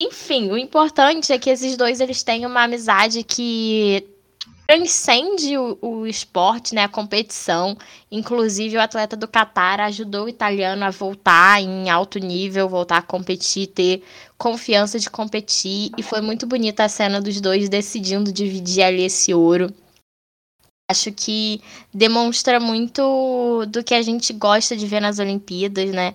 [0.00, 4.06] Enfim, o importante é que esses dois eles têm uma amizade que
[4.66, 7.76] transcende o, o, esporte, né, a competição.
[8.10, 13.02] Inclusive, o atleta do Qatar ajudou o italiano a voltar em alto nível, voltar a
[13.02, 14.02] competir, ter
[14.38, 15.90] confiança de competir.
[15.98, 19.72] E foi muito bonita a cena dos dois decidindo dividir ali esse ouro.
[20.90, 26.14] Acho que demonstra muito do que a gente gosta de ver nas Olimpíadas, né?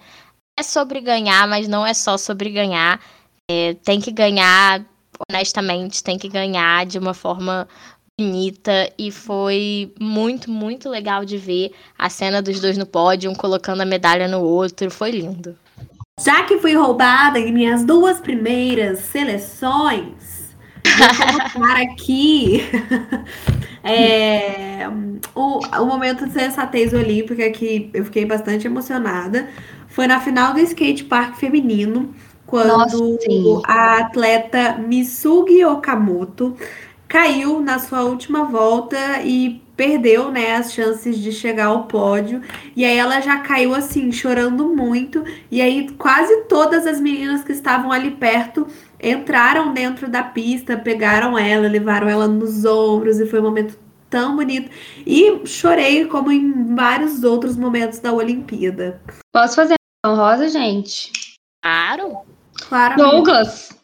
[0.59, 3.01] É sobre ganhar, mas não é só sobre ganhar.
[3.49, 4.85] É, tem que ganhar
[5.27, 7.67] honestamente, tem que ganhar de uma forma
[8.19, 13.35] bonita e foi muito, muito legal de ver a cena dos dois no pódio, um
[13.35, 15.55] colocando a medalha no outro, foi lindo.
[16.19, 20.53] Já que fui roubada em minhas duas primeiras seleções,
[20.97, 22.61] vou colocar aqui
[23.81, 24.85] é,
[25.33, 29.47] o, o momento de sensatez olímpica que eu fiquei bastante emocionada.
[29.87, 32.13] Foi na final do skate park feminino,
[32.45, 36.57] quando Nossa, a atleta Misugi Okamoto
[37.09, 42.41] caiu na sua última volta e perdeu, né, as chances de chegar ao pódio.
[42.75, 45.23] E aí ela já caiu assim, chorando muito.
[45.49, 48.67] E aí quase todas as meninas que estavam ali perto
[49.01, 54.35] entraram dentro da pista, pegaram ela, levaram ela nos ombros e foi um momento tão
[54.35, 54.69] bonito.
[55.05, 59.01] E chorei como em vários outros momentos da Olimpíada.
[59.33, 61.11] Posso fazer uma rosa, gente?
[61.63, 62.19] Claro.
[62.67, 62.97] Claro.
[62.97, 63.78] Douglas.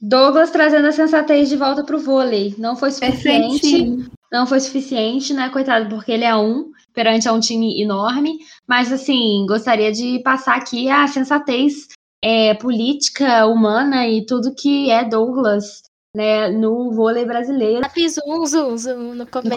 [0.00, 2.54] Douglas trazendo a sensatez de volta pro vôlei.
[2.56, 4.08] Não foi suficiente.
[4.30, 8.38] Não foi suficiente, né, coitado, porque ele é um perante a um time enorme.
[8.66, 11.88] Mas, assim, gostaria de passar aqui a sensatez
[12.22, 15.82] é, política, humana e tudo que é Douglas,
[16.14, 17.88] né, no vôlei brasileiro.
[17.90, 19.50] Fiz um zoom, zoom no começo.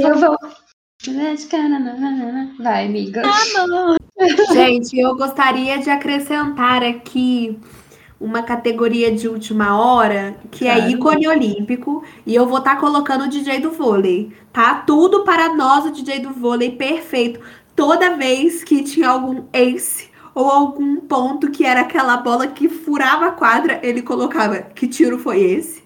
[0.00, 0.36] eu vou.
[2.58, 3.22] Vai, amiga.
[3.26, 3.96] Ah,
[4.54, 7.58] Gente, eu gostaria de acrescentar aqui
[8.24, 13.24] uma categoria de última hora que é ícone olímpico e eu vou estar tá colocando
[13.24, 14.76] o DJ do vôlei, tá?
[14.76, 17.38] Tudo para nós o DJ do vôlei perfeito.
[17.76, 23.26] Toda vez que tinha algum ace ou algum ponto que era aquela bola que furava
[23.26, 25.84] a quadra, ele colocava que tiro foi esse?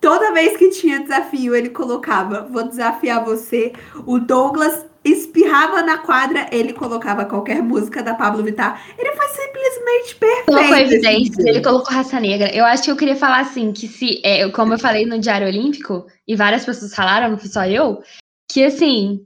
[0.00, 3.72] Toda vez que tinha desafio, ele colocava: Vou desafiar você.
[4.04, 8.84] O Douglas espirrava na quadra, ele colocava qualquer música da Pablo Vittar.
[8.98, 10.46] Ele foi simplesmente perfeito.
[10.46, 12.54] Colocou evidência, ele colocou raça negra.
[12.54, 15.46] Eu acho que eu queria falar assim, que se, é, como eu falei no Diário
[15.46, 18.02] Olímpico, e várias pessoas falaram, não fui só eu,
[18.50, 19.24] que assim,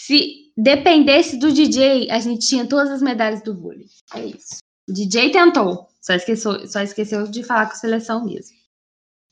[0.00, 3.86] se dependesse do DJ, a gente tinha todas as medalhas do vôlei.
[4.14, 4.58] É isso.
[4.88, 8.56] O DJ tentou, só esqueceu, só esqueceu de falar com a seleção mesmo.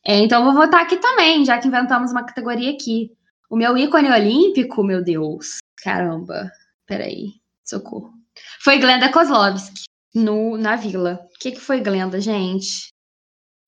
[0.06, 3.15] É, então vou votar aqui também, já que inventamos uma categoria aqui.
[3.48, 6.50] O meu ícone olímpico, meu Deus, caramba,
[6.86, 8.12] peraí, socorro.
[8.60, 11.20] Foi Glenda Kozlovski, no, na Vila.
[11.34, 12.88] O que, que foi Glenda, gente?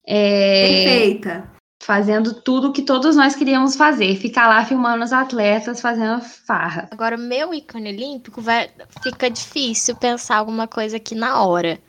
[0.05, 1.51] É, Perfeita.
[1.81, 4.15] Fazendo tudo que todos nós queríamos fazer.
[4.17, 6.89] Ficar lá filmando os atletas, fazendo farra.
[6.91, 8.69] Agora, o meu ícone olímpico vai,
[9.01, 11.79] fica difícil pensar alguma coisa aqui na hora.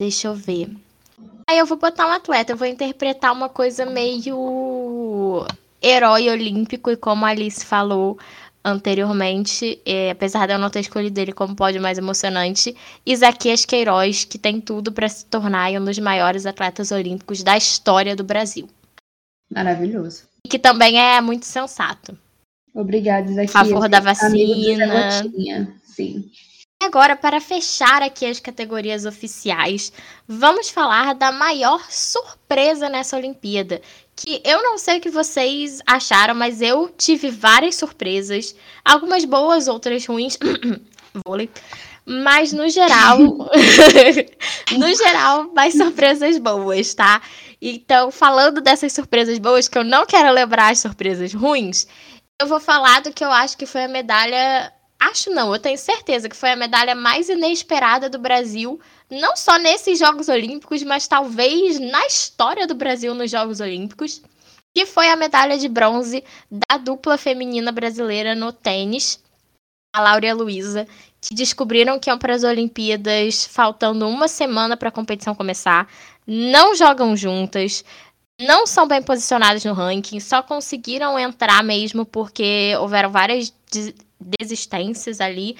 [0.00, 0.74] Deixa eu ver.
[1.48, 5.46] Aí eu vou botar um atleta, eu vou interpretar uma coisa meio
[5.84, 8.18] herói olímpico, e como a Alice falou
[8.64, 14.24] anteriormente, é, apesar de eu não ter escolhido ele como pódio mais emocionante, Isaquias Queiroz,
[14.24, 18.66] que tem tudo para se tornar um dos maiores atletas olímpicos da história do Brasil.
[19.52, 20.22] Maravilhoso.
[20.42, 22.16] E que também é muito sensato.
[22.74, 23.54] Obrigada, Isaquias.
[23.54, 25.20] A favor da vacina.
[25.84, 26.30] Sim.
[26.82, 29.92] Agora, para fechar aqui as categorias oficiais,
[30.28, 33.80] vamos falar da maior surpresa nessa Olimpíada,
[34.16, 39.68] que eu não sei o que vocês acharam, mas eu tive várias surpresas, algumas boas,
[39.68, 40.38] outras ruins.
[41.26, 41.50] Vôlei.
[42.06, 43.18] Mas no geral,
[44.78, 47.22] no geral, mais surpresas boas, tá?
[47.62, 51.86] Então, falando dessas surpresas boas, que eu não quero lembrar as surpresas ruins,
[52.38, 54.72] eu vou falar do que eu acho que foi a medalha.
[55.10, 59.58] Acho não, eu tenho certeza que foi a medalha mais inesperada do Brasil não só
[59.58, 64.22] nesses Jogos Olímpicos, mas talvez na história do Brasil nos Jogos Olímpicos,
[64.74, 69.22] que foi a medalha de bronze da dupla feminina brasileira no tênis,
[69.94, 70.88] a Laura e a Luísa,
[71.20, 75.86] que descobriram que iam para as Olimpíadas faltando uma semana para a competição começar,
[76.26, 77.84] não jogam juntas,
[78.40, 83.52] não são bem posicionadas no ranking, só conseguiram entrar mesmo porque houveram várias
[84.38, 85.56] desistências ali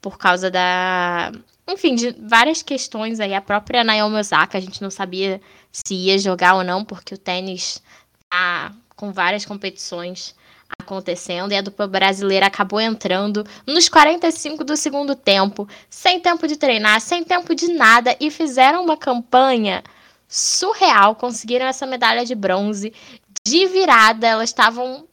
[0.00, 1.32] por causa da
[1.68, 3.34] enfim, de várias questões aí.
[3.34, 5.40] A própria Naomi Osaka, a gente não sabia
[5.72, 7.82] se ia jogar ou não, porque o tênis
[8.30, 10.34] tá com várias competições
[10.80, 16.56] acontecendo e a dupla brasileira acabou entrando nos 45 do segundo tempo, sem tempo de
[16.56, 19.82] treinar, sem tempo de nada e fizeram uma campanha
[20.28, 22.92] surreal, conseguiram essa medalha de bronze
[23.46, 25.06] de virada, elas estavam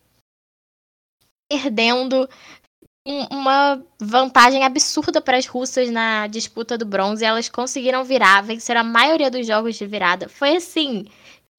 [1.47, 2.27] perdendo
[3.05, 7.25] uma vantagem absurda para as russas na disputa do bronze.
[7.25, 10.29] Elas conseguiram virar, venceram a maioria dos jogos de virada.
[10.29, 11.05] Foi assim,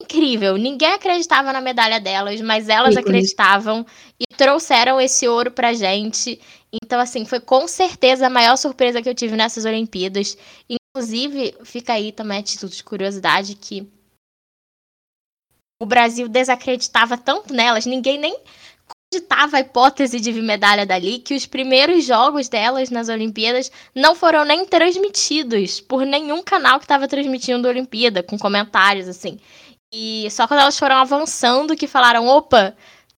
[0.01, 0.57] incrível.
[0.57, 3.85] Ninguém acreditava na medalha delas, mas elas acreditavam
[4.19, 6.39] e trouxeram esse ouro pra gente.
[6.73, 10.37] Então, assim, foi com certeza a maior surpresa que eu tive nessas Olimpíadas.
[10.69, 13.87] Inclusive, fica aí também a título de curiosidade que
[15.81, 18.35] o Brasil desacreditava tanto nelas, ninguém nem
[19.15, 24.43] cogitava a hipótese de medalha dali, que os primeiros jogos delas nas Olimpíadas não foram
[24.43, 29.39] nem transmitidos por nenhum canal que estava transmitindo a Olimpíada, com comentários assim.
[29.93, 32.75] E só quando elas foram avançando que falaram, opa,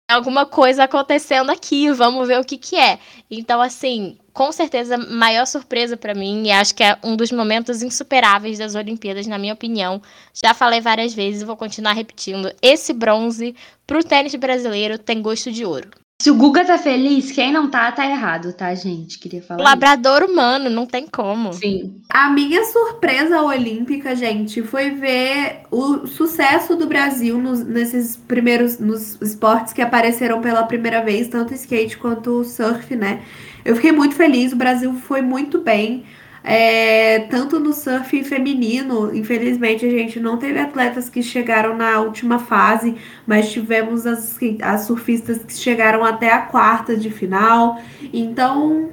[0.10, 2.98] alguma coisa acontecendo aqui, vamos ver o que que é.
[3.30, 7.84] Então, assim, com certeza, maior surpresa para mim, e acho que é um dos momentos
[7.84, 10.02] insuperáveis das Olimpíadas, na minha opinião.
[10.34, 12.54] Já falei várias vezes e vou continuar repetindo.
[12.62, 15.89] Esse bronze pro tênis brasileiro tem gosto de ouro.
[16.19, 19.19] Se o Guga tá feliz, quem não tá, tá errado, tá, gente?
[19.19, 19.63] Queria falar.
[19.63, 20.32] Labrador isso.
[20.32, 21.53] humano, não tem como.
[21.53, 22.01] Sim.
[22.10, 29.21] A minha surpresa olímpica, gente, foi ver o sucesso do Brasil nos, nesses primeiros nos
[29.21, 33.21] esportes que apareceram pela primeira vez, tanto skate quanto surf, né?
[33.63, 36.03] Eu fiquei muito feliz, o Brasil foi muito bem.
[36.43, 42.39] É, tanto no surf feminino, infelizmente a gente não teve atletas que chegaram na última
[42.39, 42.95] fase,
[43.26, 47.82] mas tivemos as, as surfistas que chegaram até a quarta de final.
[48.13, 48.91] Então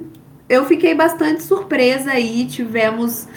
[0.49, 2.47] eu fiquei bastante surpresa aí.
[2.47, 3.29] Tivemos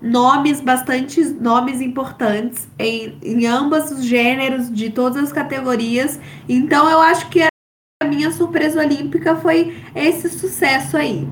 [0.00, 6.18] nomes, bastante nomes importantes em, em ambos os gêneros, de todas as categorias.
[6.48, 11.28] Então eu acho que a minha surpresa olímpica foi esse sucesso aí.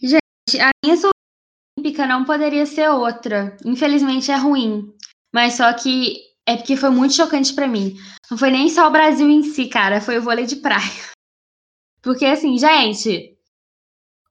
[0.00, 1.11] Gente, a minha surpresa
[1.82, 3.56] olímpica não poderia ser outra.
[3.64, 4.94] Infelizmente é ruim.
[5.34, 6.16] Mas só que
[6.46, 7.96] é porque foi muito chocante para mim.
[8.30, 11.10] Não foi nem só o Brasil em si, cara, foi o vôlei de praia.
[12.00, 13.36] Porque assim, gente,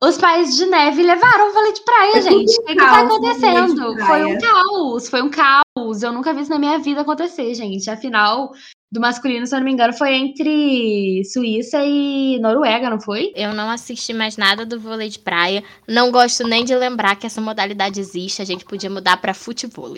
[0.02, 2.60] os países de neve levaram o vôlei de praia, gente.
[2.60, 4.06] O que, que tá acontecendo?
[4.06, 6.04] Foi um caos, foi um caos.
[6.04, 7.90] Eu nunca vi isso na minha vida acontecer, gente.
[7.90, 8.52] Afinal,
[8.92, 13.32] do masculino, se eu não me engano, foi entre Suíça e Noruega, não foi?
[13.36, 15.64] Eu não assisti mais nada do vôlei de praia.
[15.88, 18.42] Não gosto nem de lembrar que essa modalidade existe.
[18.42, 19.96] A gente podia mudar para futebol.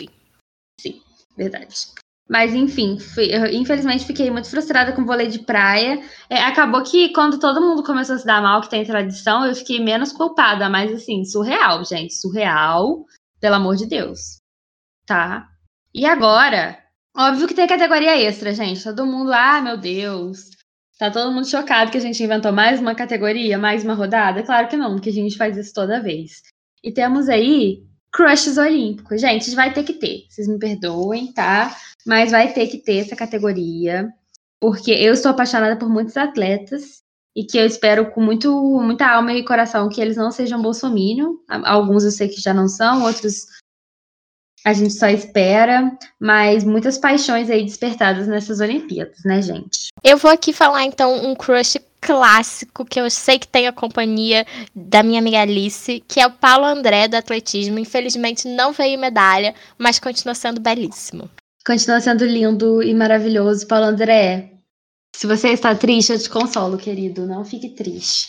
[0.80, 1.02] Sim,
[1.36, 1.74] verdade.
[2.28, 6.00] Mas enfim, fui, eu, infelizmente fiquei muito frustrada com o vôlei de praia.
[6.30, 9.56] É, acabou que quando todo mundo começou a se dar mal, que tem tradição, eu
[9.56, 10.70] fiquei menos culpada.
[10.70, 12.14] Mas assim, surreal, gente.
[12.14, 13.04] Surreal,
[13.40, 14.38] pelo amor de Deus.
[15.04, 15.48] Tá?
[15.92, 16.78] E agora,
[17.16, 18.82] Óbvio que tem categoria extra, gente.
[18.82, 20.50] Todo mundo, ah, meu Deus.
[20.98, 24.42] Tá todo mundo chocado que a gente inventou mais uma categoria, mais uma rodada?
[24.42, 26.42] Claro que não, que a gente faz isso toda vez.
[26.82, 29.20] E temos aí crushes olímpicos.
[29.20, 30.24] Gente, vai ter que ter.
[30.28, 31.76] Vocês me perdoem, tá?
[32.06, 34.08] Mas vai ter que ter essa categoria.
[34.60, 37.02] Porque eu sou apaixonada por muitos atletas
[37.36, 38.50] e que eu espero com muito,
[38.80, 41.34] muita alma e coração que eles não sejam bolsominion.
[41.48, 43.46] Alguns eu sei que já não são, outros
[44.64, 49.88] a gente só espera, mas muitas paixões aí despertadas nessas Olimpíadas, né, gente?
[50.02, 54.46] Eu vou aqui falar então um crush clássico que eu sei que tem a companhia
[54.74, 57.78] da minha amiga Alice, que é o Paulo André do atletismo.
[57.78, 61.28] Infelizmente não veio medalha, mas continua sendo belíssimo.
[61.66, 64.50] Continua sendo lindo e maravilhoso, Paulo André.
[65.16, 67.26] Se você está triste, eu te consolo, querido.
[67.26, 68.26] Não fique triste.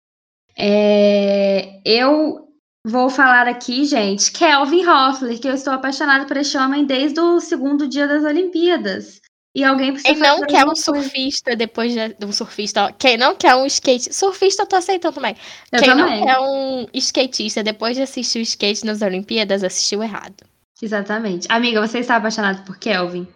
[0.57, 2.44] É, eu
[2.87, 7.39] Vou falar aqui, gente, Kelvin Hoffler, que eu estou apaixonada por este homem desde o
[7.39, 9.19] segundo dia das Olimpíadas.
[9.55, 13.35] E alguém precisa Quem não quer um surfista depois de um surfista, ó, quem não
[13.35, 15.35] quer um skate, surfista eu tô aceitando também.
[15.71, 16.19] Eu quem também.
[16.19, 20.45] não quer um skatista depois de assistir o skate nas Olimpíadas, assistiu errado.
[20.79, 21.47] Exatamente.
[21.49, 23.27] Amiga, você está apaixonada por Kelvin?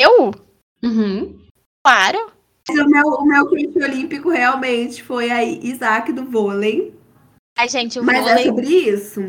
[0.00, 0.30] Eu?
[0.82, 1.38] Uhum.
[1.84, 2.32] Claro.
[2.70, 3.44] o meu, o meu
[3.84, 6.98] olímpico realmente foi aí Isaac do vôlei.
[7.60, 9.20] A gente, o Mas é vôlei, é sobre isso?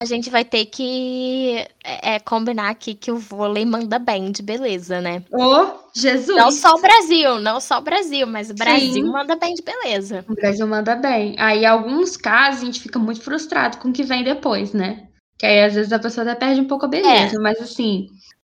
[0.00, 4.40] A gente vai ter que é, é, combinar aqui que o vôlei manda bem de
[4.40, 5.24] beleza, né?
[5.32, 6.38] Ô, oh, Jesus!
[6.38, 9.10] Não só o Brasil, não só o Brasil, mas o Brasil Sim.
[9.10, 10.24] manda bem de beleza.
[10.28, 11.34] O Brasil manda bem.
[11.40, 15.08] Aí, em alguns casos, a gente fica muito frustrado com o que vem depois, né?
[15.36, 17.40] Que aí, às vezes, a pessoa até perde um pouco a beleza, é.
[17.40, 18.06] mas assim.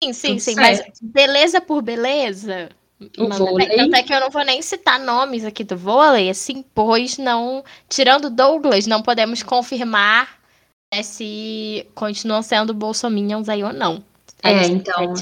[0.04, 0.54] Sim, sim, sim.
[0.54, 0.86] Certo.
[0.88, 2.70] Mas beleza por beleza,
[3.18, 3.68] o vôlei.
[3.68, 7.64] Tanto é que eu não vou nem citar nomes aqui do vôlei, assim, pois não.
[7.90, 10.40] Tirando Douglas, não podemos confirmar
[10.94, 14.04] né, se continuam sendo bolsominions aí ou não.
[14.44, 15.14] É, então.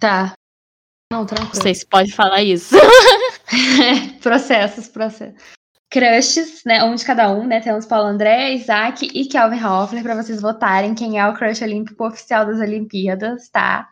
[0.00, 0.32] Tá.
[1.10, 1.62] Não, Não tranquilo.
[1.62, 2.74] sei se pode falar isso.
[4.20, 5.40] processos, processos.
[5.90, 6.84] Crushes, né?
[6.84, 7.60] Um de cada um, né?
[7.60, 12.06] Temos Paulo André, Isaac e Kelvin Hoffler para vocês votarem quem é o crush olímpico
[12.06, 13.88] oficial das Olimpíadas, tá?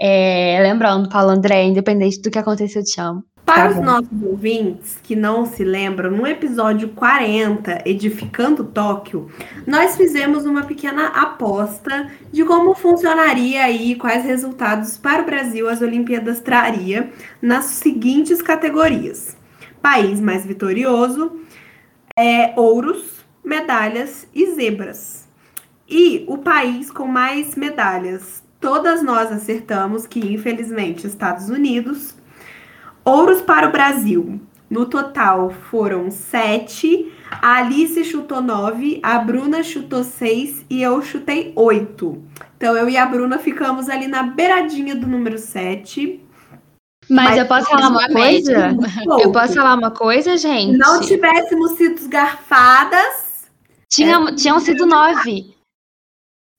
[0.00, 3.24] É, lembrando, Paulo André, independente do que acontecer, eu te amo.
[3.44, 9.26] Para Tá os nossos ouvintes que não se lembram, no episódio 40, Edificando Tóquio,
[9.66, 15.80] nós fizemos uma pequena aposta de como funcionaria aí, quais resultados para o Brasil as
[15.80, 19.34] Olimpíadas traria nas seguintes categorias:
[19.80, 21.40] país mais vitorioso,
[22.16, 25.26] é, ouros, medalhas e zebras.
[25.88, 32.14] E o país com mais medalhas, todas nós acertamos que, infelizmente, Estados Unidos.
[33.04, 34.40] Ouros para o Brasil.
[34.70, 37.10] No total foram sete.
[37.40, 42.22] A Alice chutou nove, a Bruna chutou seis e eu chutei oito.
[42.56, 46.22] Então eu e a Bruna ficamos ali na beiradinha do número sete.
[47.08, 48.68] Mas, Mas eu posso falar uma coisa?
[48.68, 50.76] Um Eu posso falar uma coisa, gente?
[50.76, 53.48] Não tivéssemos sido garfadas.
[53.88, 55.54] Tinha, tinham sido nove.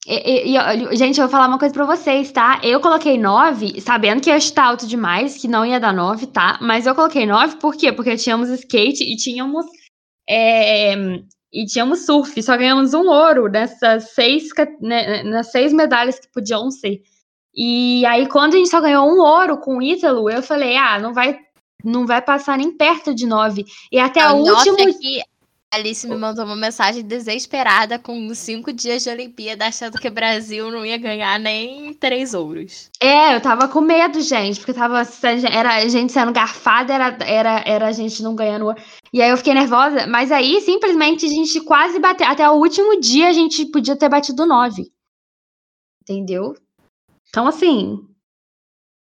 [0.07, 2.59] E, e- gente, eu vou falar uma coisa pra vocês, tá?
[2.63, 6.57] Eu coloquei nove, sabendo que ia chutar alto demais, que não ia dar nove, tá?
[6.61, 7.91] Mas eu coloquei nove, por quê?
[7.91, 9.65] Porque tínhamos skate e tínhamos.
[10.29, 10.93] é,
[11.51, 14.49] e tínhamos surf, só ganhamos um ouro nessas seis,
[14.81, 17.01] né, nas seis medalhas que podiam ser.
[17.55, 20.99] E aí, quando a gente só ganhou um ouro com o Ítalo, eu falei, ah,
[20.99, 21.39] não vai,
[21.83, 23.65] não vai passar nem perto de nove.
[23.91, 25.21] E até A último é que
[25.71, 30.71] Alice me mandou uma mensagem desesperada com cinco dias de Olimpíada, achando que o Brasil
[30.71, 32.89] não ia ganhar nem três ouros.
[32.99, 35.03] É, eu tava com medo, gente, porque tava
[35.51, 38.65] era a gente sendo garfada, era, era, era a gente não ganhando.
[38.65, 38.81] ouro.
[39.13, 42.25] E aí eu fiquei nervosa, mas aí simplesmente a gente quase bateu.
[42.25, 44.91] Até o último dia a gente podia ter batido nove.
[46.01, 46.55] Entendeu?
[47.29, 48.08] Então, assim,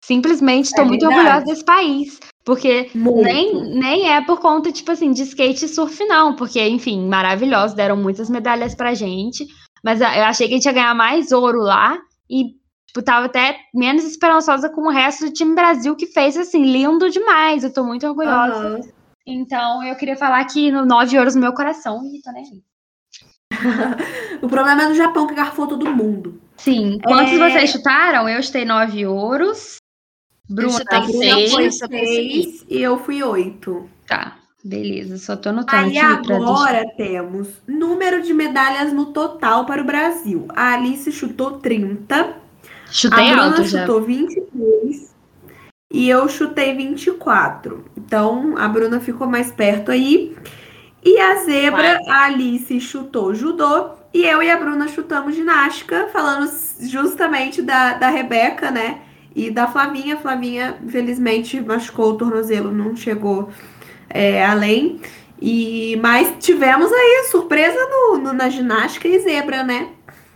[0.06, 2.20] simplesmente tô É muito orgulhosa desse país.
[2.44, 3.22] Porque Muito.
[3.22, 6.36] nem, nem é por conta, tipo assim, de skate e surf, não.
[6.36, 9.46] Porque, enfim, maravilhosos, deram muitas medalhas pra gente.
[9.82, 11.98] Mas eu achei que a gente ia ganhar mais ouro lá.
[12.28, 12.50] E,
[12.86, 17.08] tipo, tava até menos esperançosa com o resto do time Brasil, que fez, assim, lindo
[17.08, 17.64] demais.
[17.64, 18.76] Eu tô muito orgulhosa.
[18.76, 18.80] Aham.
[19.26, 22.62] Então, eu queria falar que no 9 ouros no meu coração, e tô nem aí.
[24.42, 26.38] O problema é no Japão que garfou todo mundo.
[26.58, 26.98] Sim.
[27.02, 27.38] Quantos É.
[27.38, 28.28] vocês chutaram?
[28.28, 29.76] Eu chutei 9 ouros.
[30.48, 33.88] Bruna, A Bruna seis, foi seis e eu fui oito.
[34.06, 34.36] tá.
[34.66, 39.84] Beleza, só tô anotando Aí aqui agora temos número de medalhas no total para o
[39.84, 40.46] Brasil.
[40.56, 42.34] A Alice chutou 30,
[42.90, 43.80] Chutei a Bruna alto já.
[43.82, 45.14] chutou 23
[45.92, 47.84] e eu chutei 24.
[47.94, 50.34] Então a Bruna ficou mais perto aí.
[51.04, 56.50] E a zebra, a Alice chutou judô e eu e a Bruna chutamos ginástica, falando
[56.80, 59.02] justamente da, da Rebeca, né?
[59.34, 60.16] E da Flavinha.
[60.16, 63.50] Flavinha, infelizmente, machucou o tornozelo, não chegou
[64.08, 65.00] é, além.
[65.40, 69.88] E, mas tivemos aí a surpresa no, no- na ginástica e zebra, né?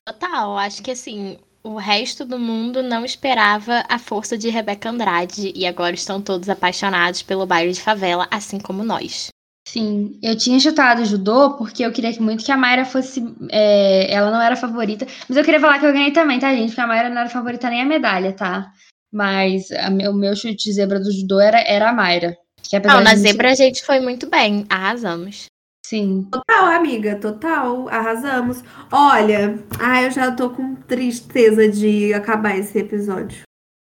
[0.07, 5.53] Total, acho que assim, o resto do mundo não esperava a força de Rebeca Andrade
[5.55, 9.29] e agora estão todos apaixonados pelo baile de favela, assim como nós.
[9.69, 13.23] Sim, eu tinha chutado judô porque eu queria que muito que a Mayra fosse.
[13.51, 15.07] é, ela não era favorita.
[15.29, 16.69] Mas eu queria falar que eu ganhei também, tá, gente?
[16.71, 18.73] Porque a Mayra não era favorita nem a medalha, tá?
[19.13, 22.37] Mas a o meu chute de zebra do judô era, era a Mayra.
[22.63, 25.47] Que Não, na zebra a gente foi muito bem, arrasamos.
[25.87, 26.29] Sim.
[26.31, 27.89] Total, amiga, total.
[27.89, 28.63] Arrasamos.
[28.93, 33.43] Olha, ai, eu já tô com tristeza de acabar esse episódio.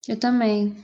[0.08, 0.78] Eu também.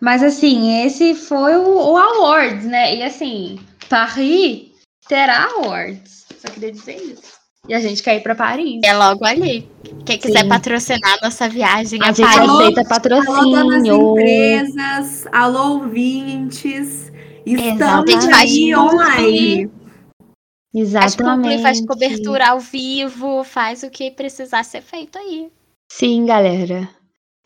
[0.00, 2.96] Mas assim, esse foi o, o Awards, né?
[2.96, 4.72] E assim, Paris
[5.06, 6.26] terá Awards.
[6.36, 7.41] Só queria dizer isso.
[7.68, 8.80] E a gente quer ir pra Paris.
[8.84, 9.68] É logo ali.
[10.04, 10.48] Quem quiser Sim.
[10.48, 12.50] patrocinar nossa viagem A a gente Paris.
[12.50, 14.10] aceita Alô, patrocínio.
[14.18, 17.12] empresas, alô, ouvintes.
[17.46, 18.34] Estamos Exatamente.
[18.34, 19.66] aí online.
[19.68, 21.62] Faz Exatamente.
[21.62, 25.48] faz cobertura ao vivo, faz o que precisar ser feito aí.
[25.90, 26.88] Sim, galera.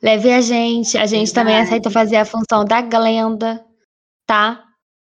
[0.03, 0.97] Leve a gente.
[0.97, 1.69] A gente também Verdade.
[1.75, 3.62] aceita fazer a função da Glenda,
[4.27, 4.62] tá?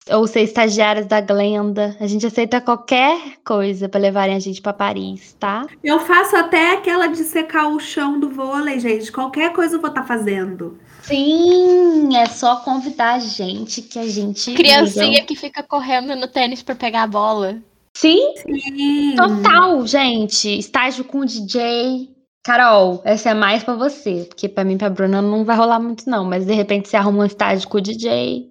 [0.09, 1.95] Ou ser estagiários da Glenda.
[1.99, 5.65] A gente aceita qualquer coisa pra levarem a gente pra Paris, tá?
[5.83, 9.11] Eu faço até aquela de secar o chão do vôlei, gente.
[9.11, 10.77] Qualquer coisa eu vou estar fazendo.
[11.01, 14.53] Sim, é só convidar a gente que a gente.
[14.53, 15.25] Criancinha liga.
[15.25, 17.57] que fica correndo no tênis pra pegar a bola.
[17.95, 19.15] Sim, Sim.
[19.15, 20.59] total, gente.
[20.59, 22.15] Estágio com DJ.
[22.45, 24.25] Carol, essa é mais pra você.
[24.27, 26.23] Porque pra mim e pra Bruna não vai rolar muito, não.
[26.23, 28.49] Mas de repente você arruma um estágio com o DJ.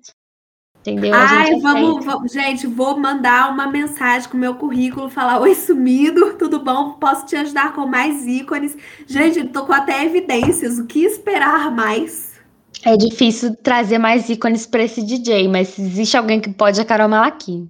[0.87, 1.13] Entendeu?
[1.13, 5.53] Ai, gente vamos, vamos- gente, vou mandar uma mensagem com o meu currículo, falar oi
[5.55, 6.93] sumido, tudo bom?
[6.93, 8.77] Posso te ajudar com mais ícones?
[9.05, 12.37] Gente, tô com até evidências, o que esperar mais?
[12.85, 16.83] É difícil trazer mais ícones pra esse DJ, mas se existe alguém que pode, é
[16.83, 17.69] a Carol Malaquim.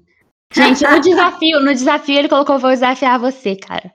[0.52, 3.94] Gente, no desafio, no desafio ele colocou vou desafiar você, cara.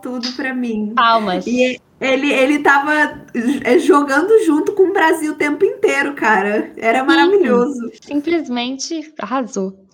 [0.00, 0.92] Tudo pra mim.
[0.94, 1.44] Palmas.
[1.46, 3.24] E ele, ele tava
[3.64, 6.72] é, jogando junto com o Brasil o tempo inteiro, cara.
[6.76, 7.90] Era maravilhoso.
[8.02, 9.84] Simplesmente arrasou.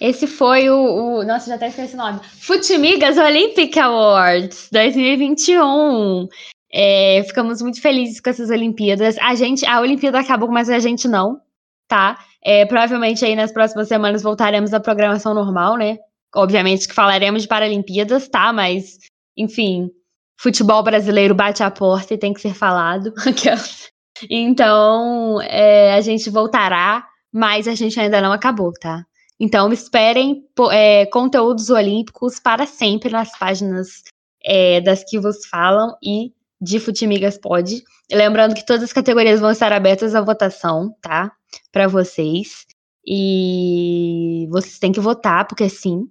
[0.00, 1.24] Esse foi o, o.
[1.24, 2.20] Nossa, já até esqueci o nome.
[2.40, 6.28] Futimigas Olympic Awards 2021.
[6.72, 9.16] É, ficamos muito felizes com essas Olimpíadas.
[9.18, 11.40] A gente, a Olimpíada acabou, mas a gente não,
[11.88, 12.18] tá?
[12.44, 15.98] É, provavelmente aí nas próximas semanas voltaremos à programação normal, né?
[16.34, 18.52] Obviamente que falaremos de Paralimpíadas, tá?
[18.52, 18.98] Mas,
[19.36, 19.90] enfim,
[20.38, 23.12] futebol brasileiro bate a porta e tem que ser falado.
[24.30, 29.04] então, é, a gente voltará, mas a gente ainda não acabou, tá?
[29.40, 34.02] Então, esperem é, conteúdos olímpicos para sempre nas páginas
[34.44, 37.82] é, das que vos falam e de Futimigas Pod.
[38.10, 41.32] Lembrando que todas as categorias vão estar abertas à votação, tá?
[41.70, 42.66] Para vocês.
[43.06, 46.08] E vocês têm que votar, porque sim.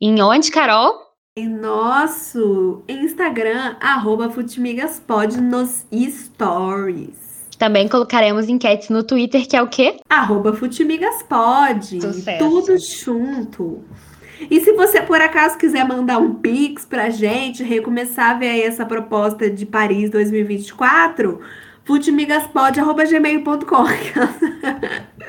[0.00, 1.11] Em onde, Carol?
[1.34, 7.48] Em nosso Instagram, arroba Futimigaspod nos stories.
[7.58, 9.96] Também colocaremos enquetes no Twitter, que é o quê?
[10.10, 12.00] Arroba Futimigaspod.
[12.38, 13.82] Tudo junto.
[14.50, 18.62] E se você por acaso quiser mandar um pix pra gente, recomeçar a ver aí
[18.64, 21.40] essa proposta de Paris 2024,
[21.84, 23.84] futimigaspod.gmail.com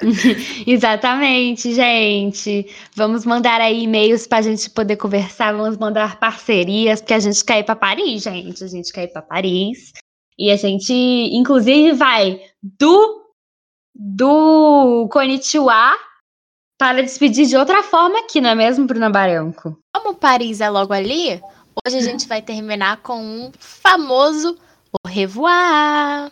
[0.68, 2.68] Exatamente, gente.
[2.96, 7.60] Vamos mandar aí e-mails pra gente poder conversar, vamos mandar parcerias, porque a gente quer
[7.60, 8.64] ir pra Paris, gente.
[8.64, 9.94] A gente quer ir pra Paris.
[10.38, 13.22] E a gente, inclusive, vai do
[13.96, 15.94] do Konnichiwa
[16.80, 19.78] para despedir de outra forma aqui, não é mesmo, Bruna Baranco?
[19.96, 21.40] Como Paris é logo ali,
[21.86, 24.58] hoje a gente vai terminar com um famoso
[24.92, 26.32] au revoir.